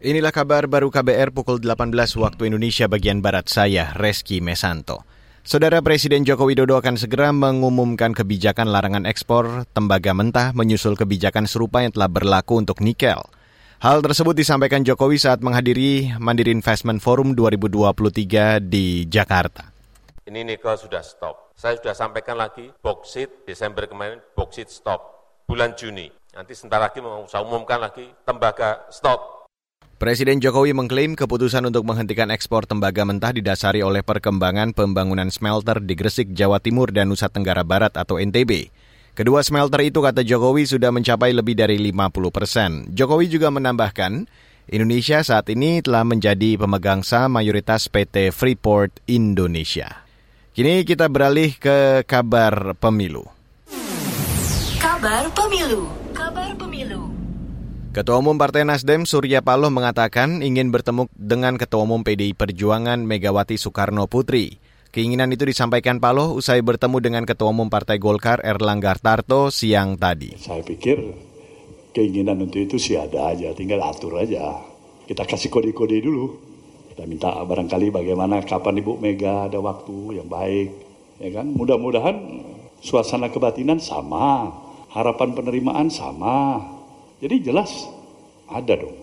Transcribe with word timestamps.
Inilah 0.00 0.32
kabar 0.32 0.64
baru 0.64 0.88
KBR 0.88 1.28
pukul 1.28 1.60
18 1.60 1.92
waktu 2.16 2.48
Indonesia 2.48 2.88
bagian 2.88 3.20
Barat 3.20 3.52
saya, 3.52 3.92
Reski 3.92 4.40
Mesanto. 4.40 5.04
Saudara 5.44 5.84
Presiden 5.84 6.24
Joko 6.24 6.48
Widodo 6.48 6.80
akan 6.80 6.96
segera 6.96 7.28
mengumumkan 7.36 8.16
kebijakan 8.16 8.72
larangan 8.72 9.04
ekspor 9.04 9.68
tembaga 9.76 10.16
mentah 10.16 10.56
menyusul 10.56 10.96
kebijakan 10.96 11.44
serupa 11.44 11.84
yang 11.84 11.92
telah 11.92 12.08
berlaku 12.08 12.64
untuk 12.64 12.80
nikel. 12.80 13.20
Hal 13.84 14.00
tersebut 14.00 14.32
disampaikan 14.32 14.88
Jokowi 14.88 15.20
saat 15.20 15.44
menghadiri 15.44 16.16
Mandiri 16.16 16.48
Investment 16.48 17.04
Forum 17.04 17.36
2023 17.36 18.56
di 18.56 19.04
Jakarta. 19.04 19.68
Ini 20.24 20.48
nikel 20.48 20.80
sudah 20.80 21.04
stop. 21.04 21.52
Saya 21.52 21.76
sudah 21.76 21.92
sampaikan 21.92 22.40
lagi, 22.40 22.72
boksit 22.80 23.44
Desember 23.44 23.84
kemarin, 23.84 24.24
boksit 24.32 24.72
stop. 24.72 25.28
Bulan 25.44 25.76
Juni, 25.76 26.08
nanti 26.32 26.56
sebentar 26.56 26.80
lagi 26.80 27.04
mau 27.04 27.28
saya 27.28 27.44
umumkan 27.44 27.76
lagi, 27.76 28.08
tembaga 28.24 28.88
stop 28.88 29.39
Presiden 30.00 30.40
Jokowi 30.40 30.72
mengklaim 30.72 31.12
keputusan 31.12 31.68
untuk 31.68 31.84
menghentikan 31.84 32.32
ekspor 32.32 32.64
tembaga 32.64 33.04
mentah 33.04 33.36
didasari 33.36 33.84
oleh 33.84 34.00
perkembangan 34.00 34.72
pembangunan 34.72 35.28
smelter 35.28 35.76
di 35.76 35.92
Gresik, 35.92 36.32
Jawa 36.32 36.56
Timur, 36.56 36.88
dan 36.88 37.12
Nusa 37.12 37.28
Tenggara 37.28 37.68
Barat 37.68 37.92
atau 38.00 38.16
NTB. 38.16 38.72
Kedua 39.12 39.44
smelter 39.44 39.84
itu, 39.84 40.00
kata 40.00 40.24
Jokowi, 40.24 40.64
sudah 40.64 40.88
mencapai 40.88 41.36
lebih 41.36 41.52
dari 41.52 41.76
50 41.76 42.32
persen. 42.32 42.88
Jokowi 42.96 43.28
juga 43.28 43.52
menambahkan, 43.52 44.24
Indonesia 44.72 45.20
saat 45.20 45.52
ini 45.52 45.84
telah 45.84 46.08
menjadi 46.08 46.56
pemegang 46.56 47.04
saham 47.04 47.36
mayoritas 47.36 47.92
PT 47.92 48.32
Freeport 48.32 49.04
Indonesia. 49.04 50.08
Kini 50.56 50.80
kita 50.88 51.12
beralih 51.12 51.60
ke 51.60 52.08
kabar 52.08 52.72
pemilu. 52.80 53.28
Kabar 54.80 55.28
pemilu. 55.36 56.09
Ketua 57.90 58.22
Umum 58.22 58.38
Partai 58.38 58.62
Nasdem 58.62 59.02
Surya 59.02 59.42
Paloh 59.42 59.66
mengatakan 59.66 60.46
ingin 60.46 60.70
bertemu 60.70 61.10
dengan 61.10 61.58
Ketua 61.58 61.82
Umum 61.82 62.06
PDI 62.06 62.38
Perjuangan 62.38 63.02
Megawati 63.02 63.58
Soekarno 63.58 64.06
Putri. 64.06 64.62
Keinginan 64.94 65.34
itu 65.34 65.42
disampaikan 65.42 65.98
Paloh 65.98 66.38
usai 66.38 66.62
bertemu 66.62 67.02
dengan 67.02 67.26
Ketua 67.26 67.50
Umum 67.50 67.66
Partai 67.66 67.98
Golkar 67.98 68.46
Erlangga 68.46 68.94
Tarto 68.94 69.50
siang 69.50 69.98
tadi. 69.98 70.38
Saya 70.38 70.62
pikir 70.62 71.02
keinginan 71.90 72.38
untuk 72.38 72.62
itu 72.62 72.78
sih 72.78 72.94
ada 72.94 73.34
aja, 73.34 73.50
tinggal 73.58 73.82
atur 73.82 74.22
aja. 74.22 74.62
Kita 75.10 75.26
kasih 75.26 75.50
kode-kode 75.50 75.98
dulu. 75.98 76.38
Kita 76.94 77.10
minta 77.10 77.34
barangkali 77.42 77.90
bagaimana 77.90 78.38
kapan 78.46 78.86
Ibu 78.86 79.02
Mega 79.02 79.50
ada 79.50 79.58
waktu 79.58 80.14
yang 80.14 80.30
baik. 80.30 80.70
Ya 81.18 81.42
kan? 81.42 81.50
Mudah-mudahan 81.58 82.38
suasana 82.86 83.34
kebatinan 83.34 83.82
sama, 83.82 84.46
harapan 84.94 85.34
penerimaan 85.34 85.90
sama, 85.90 86.62
jadi 87.20 87.36
jelas 87.52 87.70
ada 88.48 88.74
dong. 88.74 88.96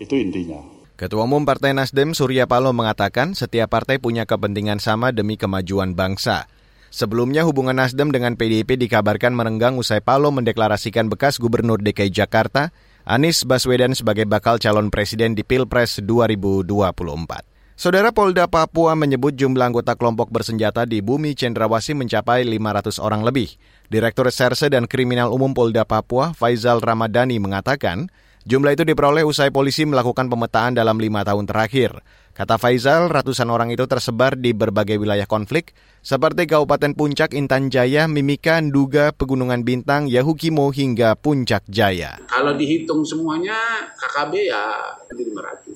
Itu 0.00 0.16
intinya. 0.16 0.58
Ketua 0.96 1.28
Umum 1.28 1.44
Partai 1.44 1.76
Nasdem 1.76 2.16
Surya 2.16 2.48
Paloh 2.48 2.72
mengatakan 2.72 3.36
setiap 3.36 3.72
partai 3.72 4.00
punya 4.00 4.24
kepentingan 4.24 4.80
sama 4.80 5.12
demi 5.12 5.36
kemajuan 5.36 5.92
bangsa. 5.92 6.48
Sebelumnya 6.92 7.48
hubungan 7.48 7.76
Nasdem 7.76 8.12
dengan 8.12 8.36
PDIP 8.36 8.76
dikabarkan 8.76 9.32
merenggang 9.32 9.80
usai 9.80 10.04
Paloh 10.04 10.28
mendeklarasikan 10.32 11.08
bekas 11.08 11.40
Gubernur 11.40 11.80
DKI 11.80 12.12
Jakarta, 12.12 12.68
Anies 13.08 13.48
Baswedan 13.48 13.96
sebagai 13.96 14.28
bakal 14.28 14.60
calon 14.60 14.92
presiden 14.92 15.32
di 15.32 15.40
Pilpres 15.40 16.04
2024. 16.04 17.51
Saudara 17.82 18.14
Polda 18.14 18.46
Papua 18.46 18.94
menyebut 18.94 19.34
jumlah 19.34 19.66
anggota 19.66 19.98
kelompok 19.98 20.30
bersenjata 20.30 20.86
di 20.86 21.02
bumi 21.02 21.34
Cendrawasih 21.34 21.98
mencapai 21.98 22.46
500 22.46 23.02
orang 23.02 23.26
lebih. 23.26 23.58
Direktur 23.90 24.30
Reserse 24.30 24.70
dan 24.70 24.86
Kriminal 24.86 25.34
Umum 25.34 25.50
Polda 25.50 25.82
Papua, 25.82 26.30
Faizal 26.30 26.78
Ramadhani, 26.78 27.42
mengatakan 27.42 28.06
jumlah 28.46 28.78
itu 28.78 28.86
diperoleh 28.86 29.26
usai 29.26 29.50
polisi 29.50 29.82
melakukan 29.82 30.30
pemetaan 30.30 30.78
dalam 30.78 30.94
lima 30.94 31.26
tahun 31.26 31.50
terakhir. 31.50 32.06
Kata 32.38 32.54
Faizal, 32.54 33.10
ratusan 33.10 33.50
orang 33.50 33.74
itu 33.74 33.82
tersebar 33.90 34.38
di 34.38 34.54
berbagai 34.54 35.02
wilayah 35.02 35.26
konflik, 35.26 35.74
seperti 36.06 36.46
Kabupaten 36.46 36.94
Puncak, 36.94 37.34
Intan 37.34 37.66
Jaya, 37.66 38.06
Mimika, 38.06 38.62
Nduga, 38.62 39.10
Pegunungan 39.10 39.66
Bintang, 39.66 40.06
Yahukimo, 40.06 40.70
hingga 40.70 41.18
Puncak 41.18 41.66
Jaya. 41.66 42.22
Kalau 42.30 42.54
dihitung 42.54 43.02
semuanya, 43.02 43.58
KKB 43.98 44.54
ya 44.54 44.62
500 45.10 45.71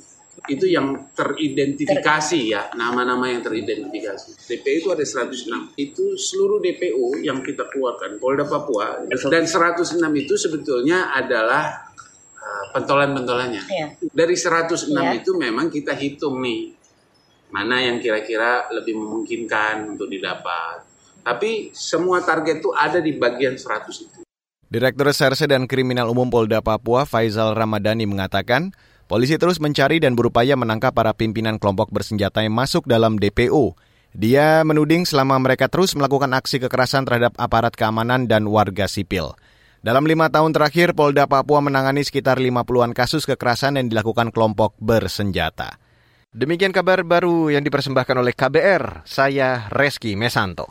itu 0.49 0.67
yang 0.71 1.11
teridentifikasi 1.13 2.41
ya 2.47 2.71
nama-nama 2.75 3.31
yang 3.31 3.43
teridentifikasi. 3.43 4.47
DPO 4.47 4.75
itu 4.83 4.89
ada 4.93 5.05
106 5.05 5.77
itu 5.79 6.05
seluruh 6.15 6.59
DPO 6.63 7.23
yang 7.23 7.43
kita 7.43 7.67
keluarkan 7.71 8.19
Polda 8.19 8.47
Papua 8.47 9.05
dan 9.07 9.45
106 9.45 9.99
itu 10.17 10.35
sebetulnya 10.39 11.15
adalah 11.15 11.91
uh, 12.39 12.65
pentolan-pentolannya. 12.75 13.63
Ya. 13.71 13.87
dari 14.11 14.35
106 14.35 14.91
ya. 14.93 15.13
itu 15.15 15.31
memang 15.35 15.69
kita 15.69 15.93
hitung 15.95 16.41
nih 16.41 16.77
mana 17.51 17.83
yang 17.83 18.03
kira-kira 18.03 18.69
lebih 18.75 18.99
memungkinkan 18.99 19.95
untuk 19.95 20.11
didapat. 20.11 20.83
Tapi 21.27 21.75
semua 21.75 22.23
target 22.23 22.63
itu 22.63 22.71
ada 22.71 23.03
di 23.03 23.15
bagian 23.19 23.59
100 23.59 24.07
itu. 24.07 24.19
Direktur 24.67 25.07
Reserse 25.07 25.47
dan 25.47 25.71
Kriminal 25.71 26.11
Umum 26.11 26.27
Polda 26.27 26.59
Papua 26.59 27.07
Faizal 27.07 27.55
Ramadhani 27.55 28.03
mengatakan 28.03 28.75
Polisi 29.07 29.39
terus 29.39 29.63
mencari 29.63 30.03
dan 30.03 30.19
berupaya 30.19 30.59
menangkap 30.59 30.91
para 30.91 31.15
pimpinan 31.15 31.63
kelompok 31.63 31.95
bersenjata 31.95 32.43
yang 32.43 32.59
masuk 32.59 32.91
dalam 32.91 33.23
DPO. 33.23 33.79
Dia 34.11 34.67
menuding 34.67 35.07
selama 35.07 35.39
mereka 35.39 35.71
terus 35.71 35.95
melakukan 35.95 36.35
aksi 36.35 36.59
kekerasan 36.59 37.07
terhadap 37.07 37.31
aparat 37.39 37.79
keamanan 37.79 38.27
dan 38.27 38.51
warga 38.51 38.91
sipil. 38.91 39.39
Dalam 39.79 40.11
lima 40.11 40.27
tahun 40.27 40.51
terakhir, 40.51 40.99
Polda 40.99 41.31
Papua 41.31 41.63
menangani 41.63 42.03
sekitar 42.03 42.43
50-an 42.43 42.91
kasus 42.91 43.23
kekerasan 43.31 43.79
yang 43.79 43.87
dilakukan 43.87 44.35
kelompok 44.35 44.75
bersenjata. 44.83 45.79
Demikian 46.35 46.75
kabar 46.75 47.07
baru 47.07 47.55
yang 47.55 47.63
dipersembahkan 47.63 48.17
oleh 48.19 48.35
KBR, 48.35 49.07
saya 49.07 49.71
Reski 49.71 50.19
Mesanto. 50.19 50.67